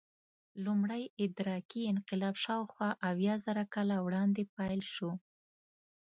لومړی 0.65 1.03
ادراکي 1.25 1.81
انقلاب 1.93 2.35
شاوخوا 2.45 2.89
اویازره 3.09 3.63
کاله 3.73 3.97
وړاندې 4.05 4.43
پیل 4.55 4.81
شو. 4.93 5.11